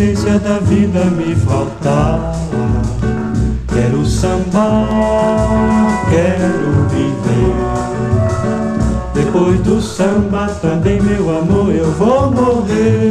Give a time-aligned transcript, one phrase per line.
[0.00, 2.32] Essência da vida me faltar.
[3.68, 4.88] Quero sambar,
[6.08, 7.54] quero viver.
[9.12, 13.09] Depois do samba também, meu amor, eu vou morrer.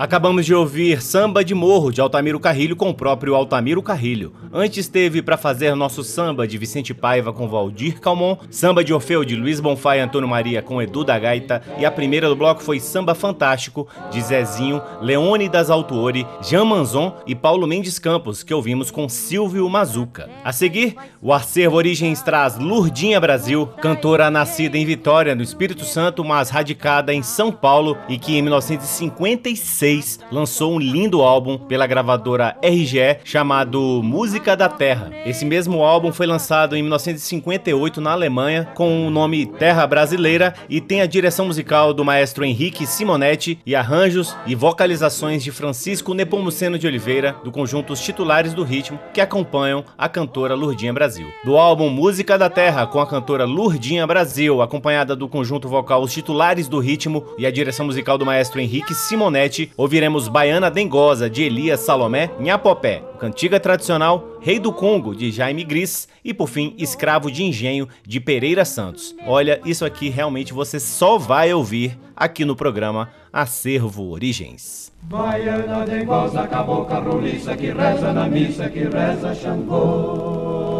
[0.00, 4.32] Acabamos de ouvir Samba de Morro, de Altamiro Carrilho, com o próprio Altamiro Carrilho.
[4.52, 9.24] Antes teve para fazer nosso samba de Vicente Paiva com Valdir Calmon, samba de Orfeu
[9.24, 12.62] de Luiz Bonfá e Antônio Maria com Edu da Gaita, e a primeira do bloco
[12.62, 18.92] foi Samba Fantástico, de Zezinho, Leônidas Altuori, Jean Manzon e Paulo Mendes Campos, que ouvimos
[18.92, 20.30] com Silvio Mazuca.
[20.44, 26.24] A seguir, o Acervo Origens traz Lurdinha Brasil, cantora nascida em Vitória, no Espírito Santo,
[26.24, 31.86] mas radicada em São Paulo e que em 1956 2006, lançou um lindo álbum pela
[31.86, 35.10] gravadora RGE chamado Música da Terra.
[35.24, 40.80] Esse mesmo álbum foi lançado em 1958 na Alemanha com o nome Terra Brasileira e
[40.80, 46.78] tem a direção musical do maestro Henrique Simonetti e arranjos e vocalizações de Francisco Nepomuceno
[46.78, 51.28] de Oliveira, do conjunto Os Titulares do Ritmo, que acompanham a cantora Lurdinha Brasil.
[51.44, 56.12] Do álbum Música da Terra, com a cantora Lurdinha Brasil, acompanhada do conjunto vocal Os
[56.12, 61.44] Titulares do Ritmo e a direção musical do maestro Henrique Simonetti, ouviremos Baiana Dengosa, de
[61.44, 67.30] Elias Salomé, Nhapopé, Cantiga Tradicional, Rei do Congo, de Jaime Gris e, por fim, Escravo
[67.30, 69.14] de Engenho, de Pereira Santos.
[69.24, 74.92] Olha, isso aqui realmente você só vai ouvir aqui no programa Acervo Origens.
[75.02, 77.00] Baiana Dengosa, cabocla
[77.56, 80.77] que reza na missa, que reza Xangô.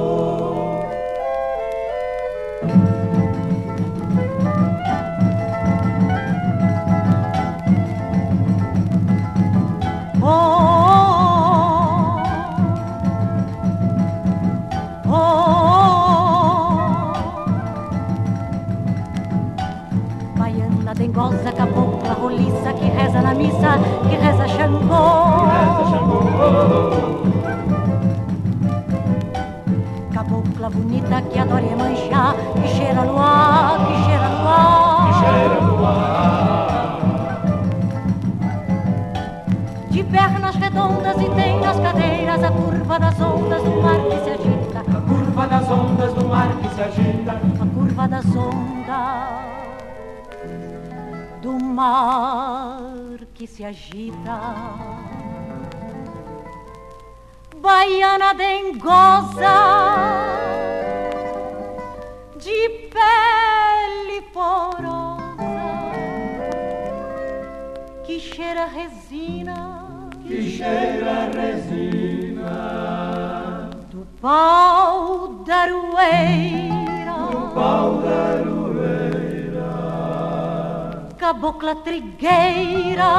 [20.98, 25.48] Dengosa, cabocla, roliça, que reza na missa, que reza Xangô.
[30.12, 33.18] Cabocla bonita que adora Iemanjá, que cheira no
[40.68, 44.80] redondas e tem nas cadeiras a curva das ondas do mar que se agita.
[44.80, 47.32] A curva das ondas do mar que se agita.
[47.32, 49.48] A curva das ondas
[51.40, 54.40] do mar que se agita.
[57.56, 59.56] Baiana dengosa
[62.36, 65.18] de pele porosa
[68.04, 69.67] que cheira resina,
[70.58, 72.56] cheira resina.
[73.92, 79.70] Do pau da aroeira, do pau da aroeira
[81.16, 83.12] cabocla trigueira.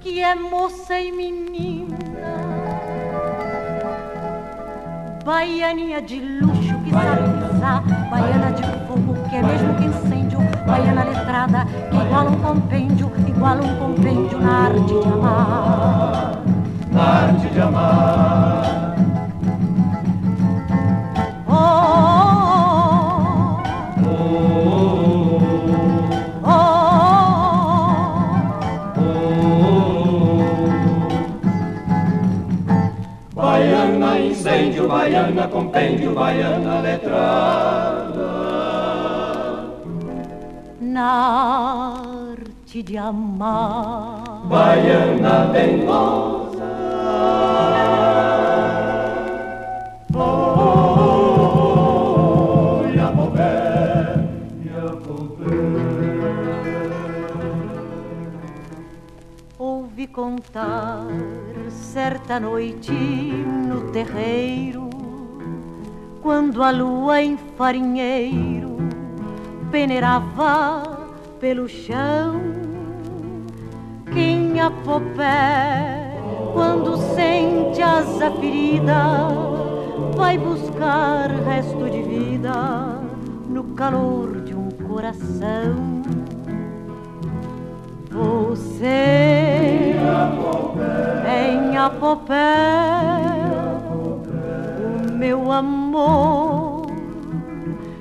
[0.00, 2.32] Que é moça e menina,
[5.24, 11.04] baianinha de luxo que sabe pisar, baiana de fogo que é mesmo que incêndio, baiana
[11.04, 16.42] letrada que iguala um compêndio, iguala um compêndio na arte de amar,
[16.90, 18.86] na arte de amar.
[34.86, 38.26] baiana, compêndio, baiana letrada.
[40.80, 42.15] Na
[42.76, 46.66] arte de amar, baiana dengosa.
[50.14, 50.98] Oh, oh,
[52.82, 53.52] oh, Iapopé,
[54.64, 55.56] Iapopé.
[59.58, 61.06] Ouvi contar
[61.70, 64.90] certa noite no terreiro
[66.22, 68.76] quando a lua em farinheiro
[69.70, 70.96] peneirava
[71.40, 72.65] pelo chão.
[74.56, 76.16] Quem a popé,
[76.54, 78.94] quando sente asa ferida,
[80.16, 82.54] vai buscar resto de vida
[83.50, 86.00] no calor de um coração.
[88.10, 89.94] Você
[91.28, 92.54] em Apopé
[95.18, 96.86] meu amor,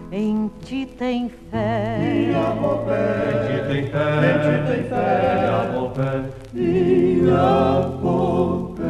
[0.09, 1.97] em ti tem fé.
[1.99, 5.35] Minha popé, em ti tem fé, em ti tem fé.
[5.41, 8.83] Minha popé, minha popé.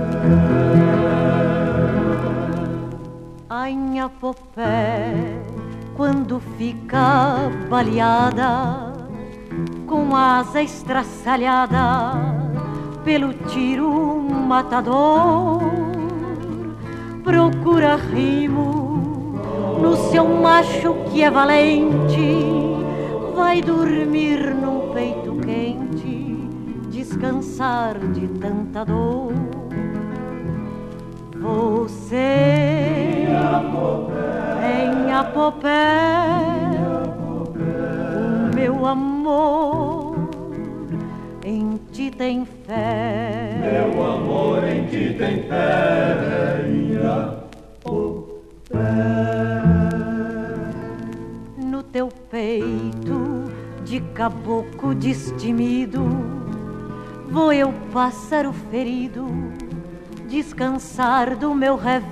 [3.50, 5.42] A minha popé,
[5.96, 8.94] quando fica baleada,
[9.88, 12.14] com asa estraçalhada
[13.04, 15.62] pelo tiro matador
[17.24, 19.36] procura rimo
[19.82, 22.44] no seu macho que é valente,
[23.36, 25.25] vai dormir num peito
[27.16, 29.32] descansar de tanta dor.
[31.40, 33.28] Você
[34.62, 35.72] em Apopé,
[38.52, 40.16] o meu amor
[41.44, 43.60] em ti tem fé.
[43.62, 46.66] Meu amor em ti tem fé.
[46.68, 46.96] Em
[51.66, 53.46] No teu peito
[53.86, 56.35] de caboclo destemido,
[57.30, 59.28] vou eu pássaro ferido
[60.28, 62.06] descansar do meu revés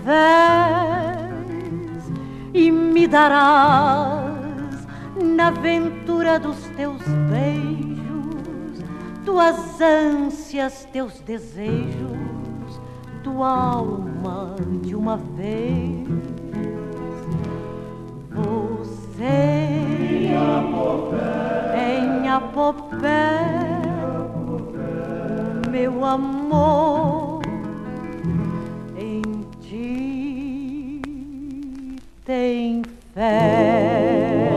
[2.53, 4.87] e me darás
[5.21, 8.83] na aventura dos teus beijos,
[9.25, 12.81] tuas ânsias, teus desejos,
[13.23, 16.07] tua alma de uma vez.
[18.31, 19.63] Você
[21.75, 23.72] em Apopé,
[25.73, 27.41] meu amor
[32.23, 32.83] tem
[33.15, 34.53] fé.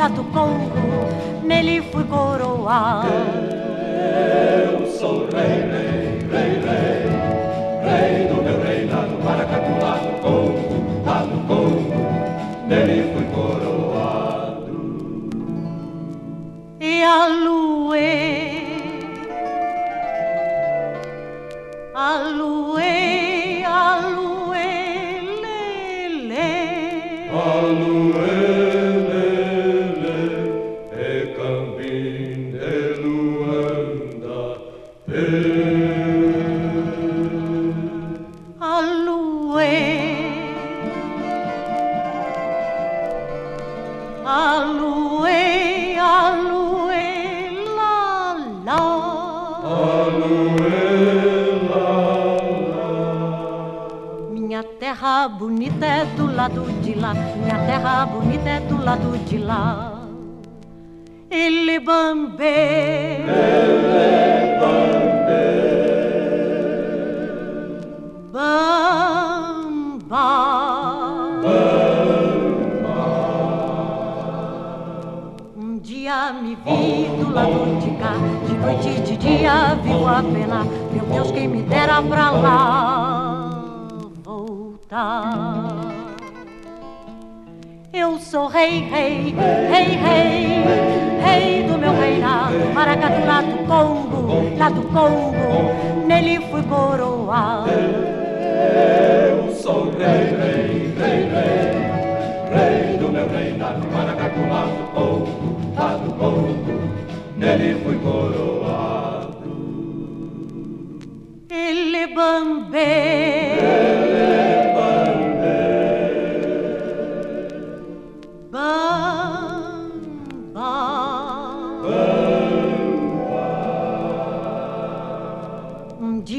[0.00, 0.70] Lá do Congo,
[1.44, 3.06] nele fui coroado.
[4.72, 6.60] Eu sou rei, rei, rei.
[6.62, 6.99] Rei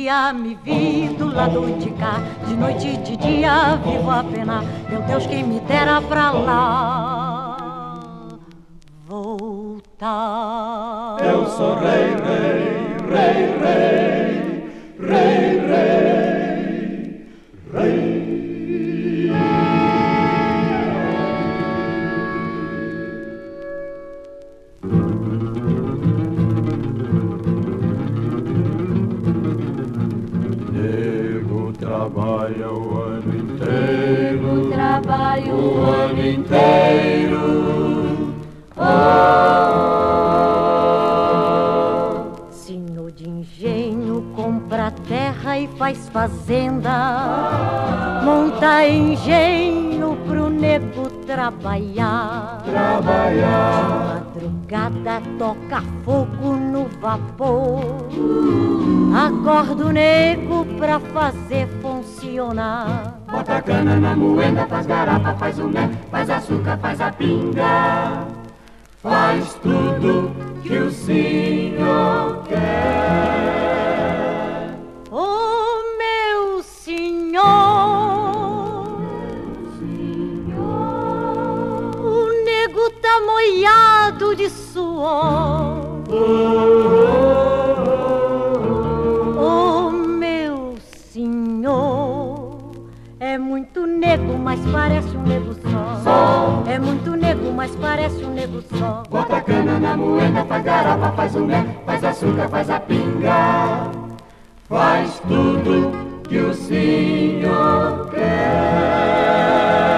[0.02, 2.16] dia me vi do lado de cá,
[2.48, 4.64] de noite e de dia vivo a pena.
[4.90, 7.58] Meu Deus, quem me dera pra lá
[9.08, 10.08] voltar.
[11.24, 13.91] Eu sou rei, rei, rei, rei.
[46.12, 52.62] Fazenda, monta engenho pro nego trabalhar.
[52.66, 54.22] Trabalhar.
[54.36, 58.08] Madrugada toca fogo no vapor.
[59.16, 63.16] Acorda o nego pra fazer funcionar.
[63.32, 68.26] Bota cana na moenda, faz garapa, faz o mel, faz açúcar, faz a pinga.
[69.02, 73.31] Faz tudo que o senhor quer.
[84.22, 85.82] Molhado de suor.
[89.38, 90.76] Oh, meu
[91.12, 92.60] senhor,
[93.20, 96.64] é muito nego, mas parece um nego só.
[96.68, 99.04] É muito nego, mas parece um nego só.
[99.10, 103.90] Bota cana na moenda, faz garapa, faz o mel, faz açúcar, faz a pinga.
[104.70, 105.92] Faz tudo
[106.30, 109.91] que o senhor quer.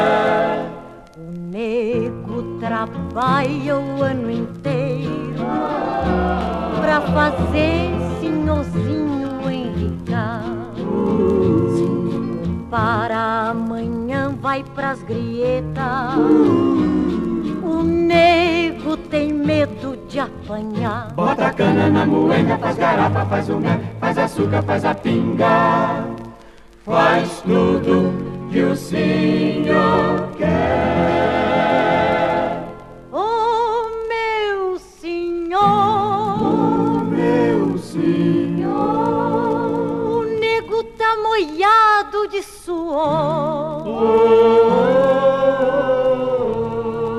[3.14, 5.36] Trabalha o ano inteiro
[6.82, 10.44] pra fazer senhorzinho enricar.
[12.72, 16.18] Para amanhã vai pras grietas.
[17.64, 21.14] O nego tem medo de apanhar.
[21.14, 26.04] Bota cana na moenda, faz garapa, faz o mel, faz açúcar, faz a pinga.
[26.84, 28.12] Faz tudo
[28.52, 31.43] que o senhor quer.
[42.64, 43.84] Suor.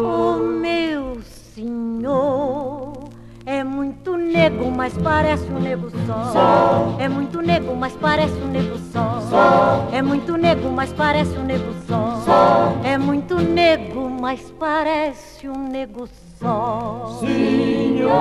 [0.07, 1.18] Oh, meu
[1.54, 2.92] senhor,
[3.44, 6.96] é muito nego, mas parece um nego só.
[6.98, 9.20] É muito nego, mas parece um nego só.
[9.92, 12.74] É muito nego, mas parece um nego só.
[12.83, 16.09] É muito nego, mas parece um nego
[16.40, 17.18] só.
[17.20, 18.14] Senhor,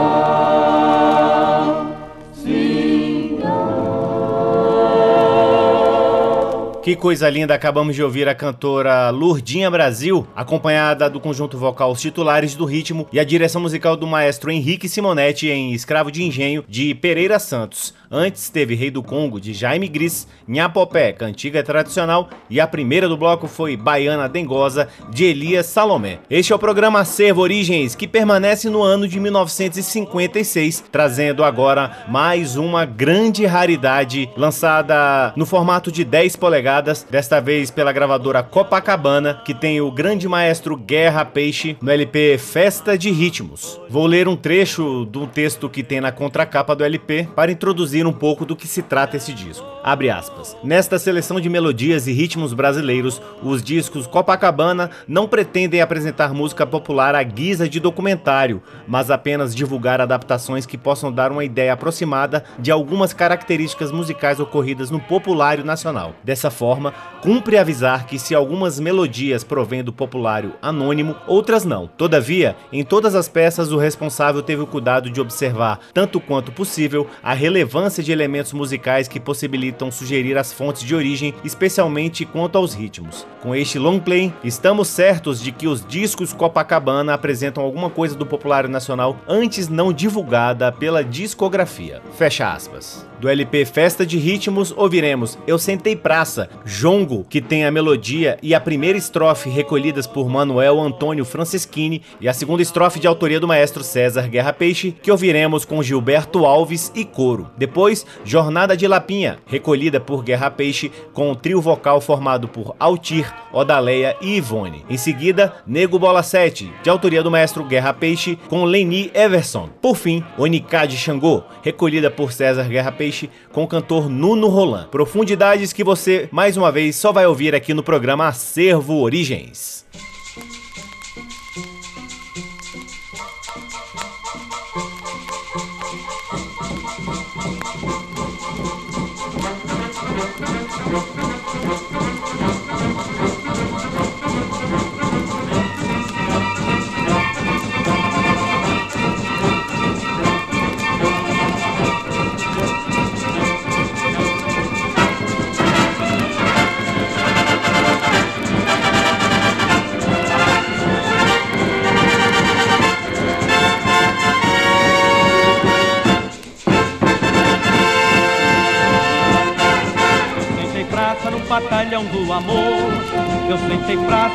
[6.83, 12.01] Que coisa linda, acabamos de ouvir a cantora Lurdinha Brasil, acompanhada do conjunto vocal Os
[12.01, 16.61] Titulares do Ritmo e a direção musical do maestro Henrique Simonetti em Escravo de Engenho,
[16.67, 17.93] de Pereira Santos.
[18.15, 23.17] Antes teve Rei do Congo, de Jaime Gris, Nhapopé, cantiga tradicional, e a primeira do
[23.17, 26.19] bloco foi Baiana Dengosa, de Elias Salomé.
[26.29, 32.55] Este é o programa Acervo Origens, que permanece no ano de 1956, trazendo agora mais
[32.55, 39.55] uma grande raridade lançada no formato de 10 polegadas, desta vez pela gravadora Copacabana, que
[39.55, 43.81] tem o grande maestro Guerra Peixe no LP Festa de Ritmos.
[43.89, 48.13] Vou ler um trecho do texto que tem na contracapa do LP para introduzir um
[48.13, 49.65] pouco do que se trata esse disco.
[49.83, 50.55] Abre aspas.
[50.63, 57.15] Nesta seleção de melodias e ritmos brasileiros, os discos Copacabana não pretendem apresentar música popular
[57.15, 62.71] à guisa de documentário, mas apenas divulgar adaptações que possam dar uma ideia aproximada de
[62.71, 66.15] algumas características musicais ocorridas no populário nacional.
[66.23, 71.87] Dessa forma, cumpre avisar que se algumas melodias provêm do populário anônimo, outras não.
[71.87, 77.07] Todavia, em todas as peças o responsável teve o cuidado de observar, tanto quanto possível,
[77.21, 82.73] a relevância de elementos musicais que possibilitam sugerir as fontes de origem, especialmente quanto aos
[82.73, 83.27] ritmos.
[83.41, 88.25] Com este long play, estamos certos de que os discos Copacabana apresentam alguma coisa do
[88.25, 92.01] populário nacional antes não divulgada pela discografia.
[92.17, 93.05] Fecha aspas.
[93.23, 98.53] Do LP Festa de Ritmos, ouviremos Eu Sentei Praça, Jongo, que tem a melodia e
[98.53, 103.47] a primeira estrofe recolhidas por Manuel Antônio Franceschini e a segunda estrofe de autoria do
[103.47, 107.49] maestro César Guerra Peixe, que ouviremos com Gilberto Alves e coro.
[107.57, 113.33] Depois, Jornada de Lapinha, recolhida por Guerra Peixe com o trio vocal formado por Altir,
[113.53, 114.83] Odaleia e Ivone.
[114.89, 119.69] Em seguida, Nego Bola 7, de autoria do maestro Guerra Peixe com Leni Everson.
[119.81, 124.47] Por fim, Onicá de Xangô, recolhida por César Guerra Peixe Peixe com o cantor Nuno
[124.47, 124.87] Roland.
[124.89, 129.85] Profundidades que você, mais uma vez, só vai ouvir aqui no programa Acervo Origens.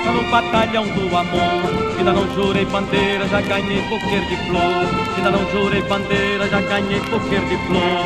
[0.09, 1.97] Praça no batalhão do amor.
[1.99, 4.87] Ainda não jurei bandeira, já ganhei qualquer de flor.
[5.17, 8.05] Ainda não jurei bandeira, já ganhei qualquer de flor.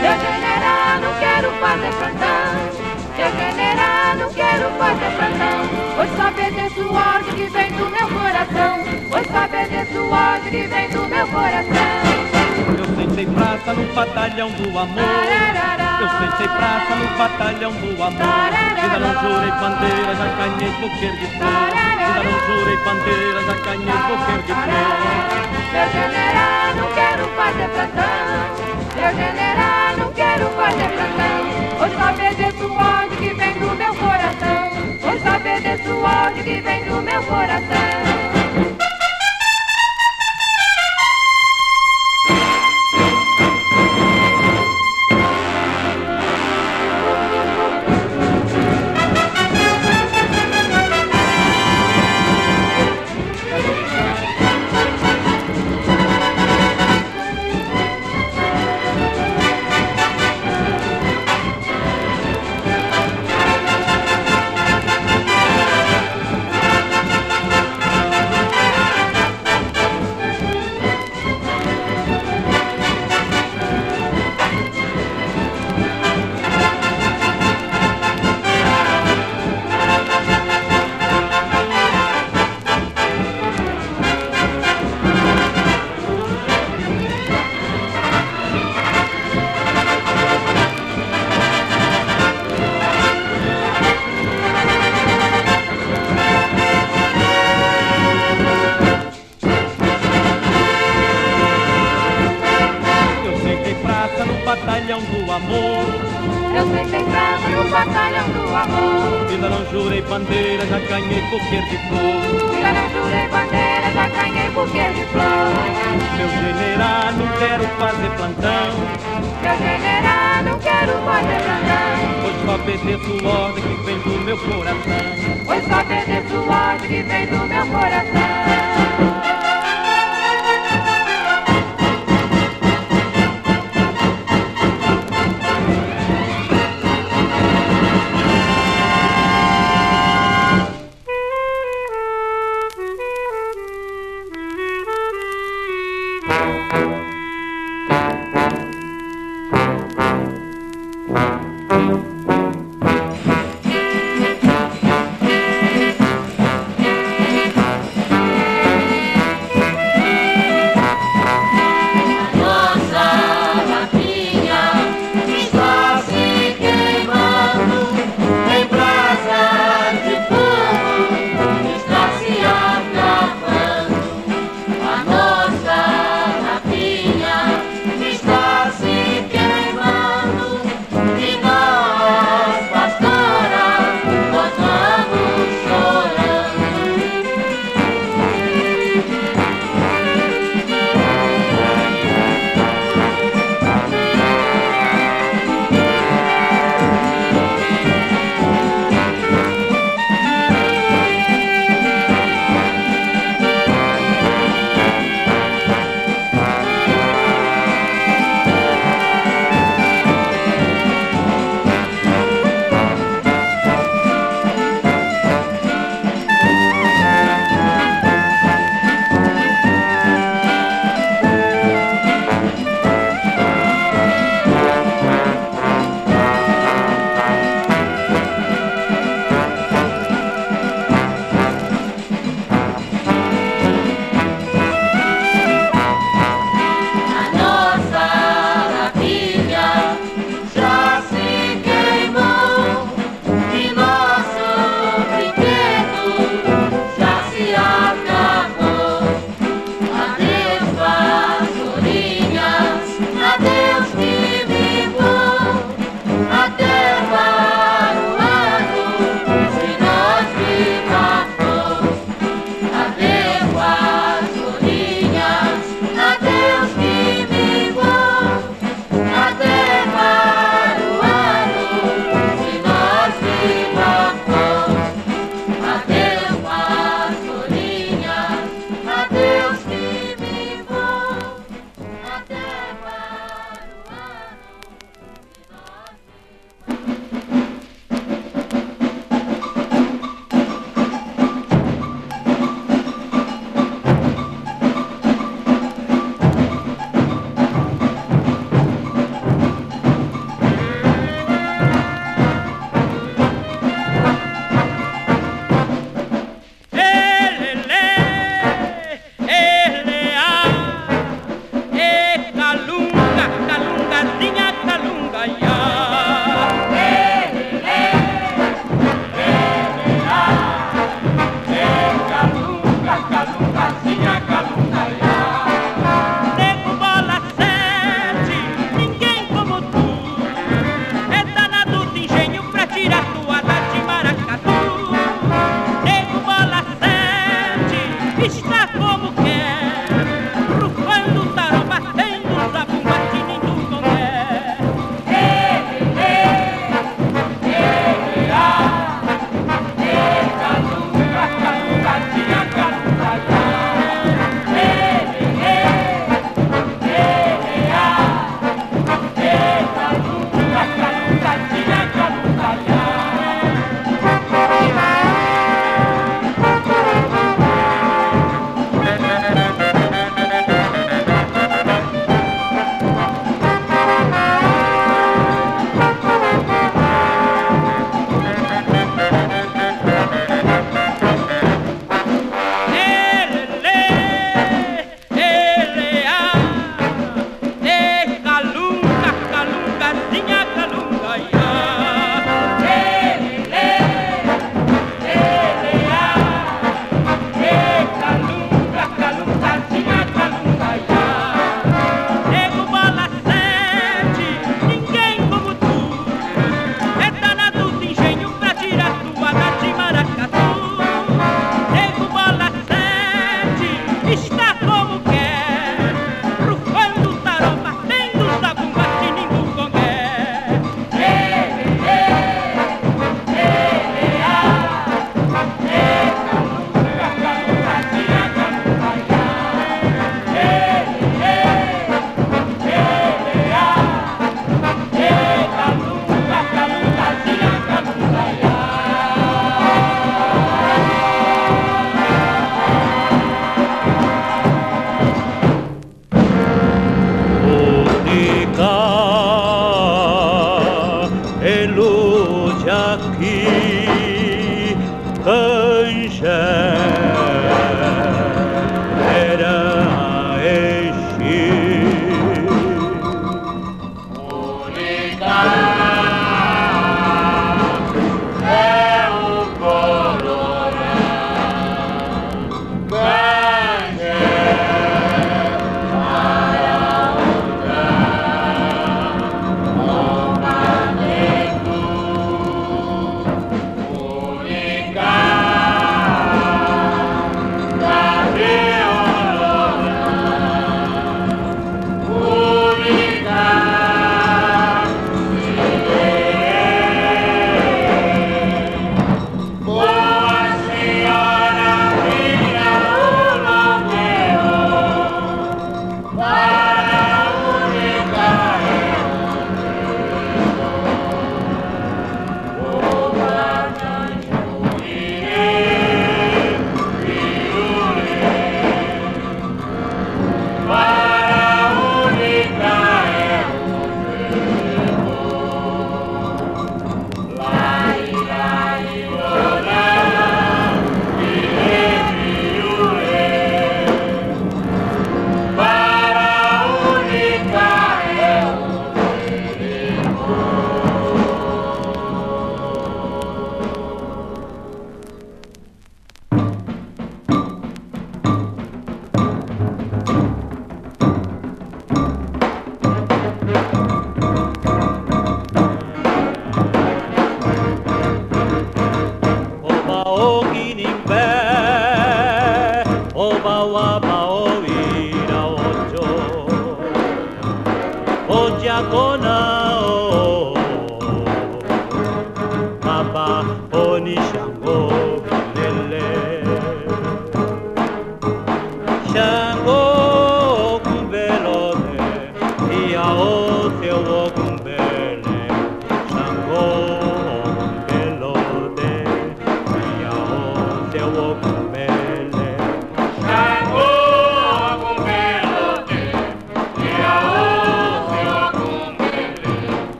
[0.00, 2.84] Meu general, não quero fazer plantão.
[3.16, 5.84] Meu general, não quero fazer plantão.
[5.96, 8.84] Pois só obedeço o ódio que vem do meu coração.
[9.10, 12.04] Pois só obedeço o ódio que vem do meu coração.
[12.78, 15.83] Eu sentei praça no batalhão do amor.
[16.04, 18.20] Eu sentei praça no batalhão do amor.
[18.20, 21.48] Ainda não jurei bandeira, já ganhei qualquer de flor.
[21.98, 24.92] Ainda não jurei bandeira, já ganhei qualquer de flor.
[25.72, 28.14] Meu general, não quero fazer plantão.
[28.94, 31.14] Meu general, não quero fazer plantão.
[31.94, 34.70] Só obedeço o ódio que vem do meu coração.
[35.00, 38.03] Pois só obedeço o ódio que vem do meu coração.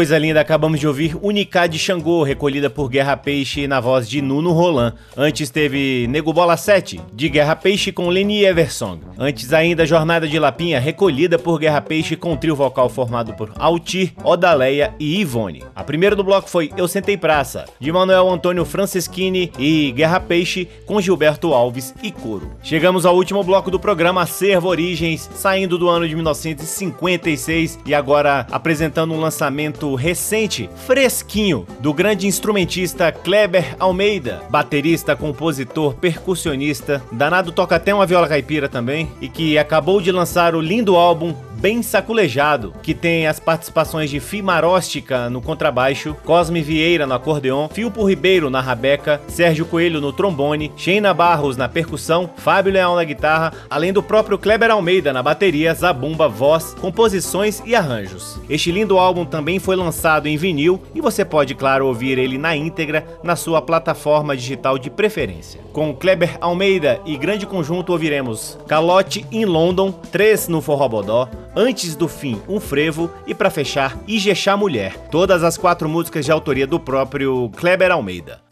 [0.00, 4.22] Coisa linda, acabamos de ouvir Unicá de Xangô, recolhida por Guerra Peixe na voz de
[4.22, 4.94] Nuno Roland.
[5.14, 9.00] Antes teve Nego Bola 7, de Guerra Peixe com Leni Eversong.
[9.22, 14.14] Antes ainda Jornada de Lapinha, recolhida por Guerra Peixe com trio vocal formado por Altir,
[14.24, 15.62] Odaleia e Ivone.
[15.76, 20.66] A primeira do bloco foi Eu Sentei Praça, de Manuel Antônio Franceschini e Guerra Peixe
[20.86, 22.52] com Gilberto Alves e Coro.
[22.62, 28.46] Chegamos ao último bloco do programa Acervo Origens, saindo do ano de 1956 e agora
[28.50, 37.76] apresentando um lançamento recente, fresquinho, do grande instrumentista Kleber Almeida, baterista, compositor, percussionista, danado toca
[37.76, 42.72] até uma viola caipira também, e que acabou de lançar o lindo álbum bem saculejado,
[42.82, 48.62] que tem as participações de Fimaróstica no contrabaixo, Cosme Vieira no acordeon, Filpo Ribeiro na
[48.62, 54.02] rabeca, Sérgio Coelho no trombone, Sheina Barros na percussão, Fábio Leão na guitarra, além do
[54.02, 58.40] próprio Kleber Almeida na bateria, zabumba, voz, composições e arranjos.
[58.48, 62.56] Este lindo álbum também foi lançado em vinil e você pode, claro, ouvir ele na
[62.56, 65.60] íntegra na sua plataforma digital de preferência.
[65.74, 72.06] Com Kleber Almeida e grande conjunto ouviremos Calote in London, 3 no Forrobodó, Antes do
[72.06, 74.96] Fim, Um Frevo e para fechar, Ijexá Mulher.
[75.10, 78.49] Todas as quatro músicas de autoria do próprio Kleber Almeida.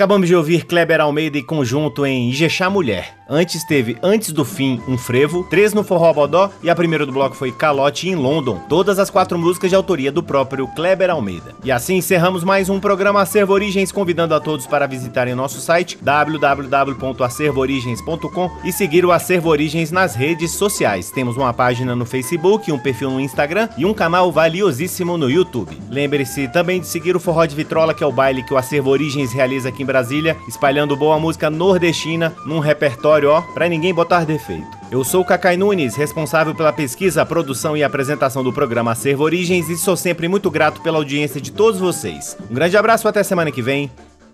[0.00, 3.19] Acabamos de ouvir Kleber Almeida e conjunto em Ijexá Mulher.
[3.32, 7.12] Antes teve Antes do Fim, um frevo, três no Forró Bodó e a primeira do
[7.12, 8.60] bloco foi Calote em London.
[8.68, 11.54] Todas as quatro músicas de autoria do próprio Kleber Almeida.
[11.62, 15.96] E assim encerramos mais um programa Acervo Origens, convidando a todos para visitarem nosso site
[16.02, 21.12] www.acervoorigens.com e seguir o Acervo Origens nas redes sociais.
[21.12, 25.78] Temos uma página no Facebook, um perfil no Instagram e um canal valiosíssimo no YouTube.
[25.88, 28.90] Lembre-se também de seguir o Forró de Vitrola, que é o baile que o Acervo
[28.90, 34.24] Origens realiza aqui em Brasília, espalhando boa música nordestina num repertório, Maior, para ninguém botar
[34.24, 34.66] defeito.
[34.90, 39.68] Eu sou o Cacai Nunes, responsável pela pesquisa, produção e apresentação do programa Acervo Origens
[39.68, 42.36] e sou sempre muito grato pela audiência de todos vocês.
[42.50, 43.90] Um grande abraço até semana que vem.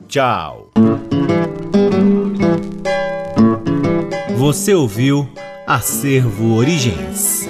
[0.09, 0.71] Tchau.
[4.37, 5.29] Você ouviu
[5.67, 7.47] Acervo Origens.